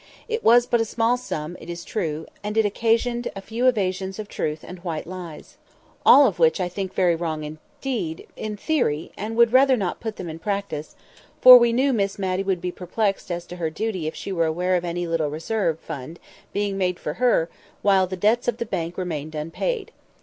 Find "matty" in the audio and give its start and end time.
12.17-12.41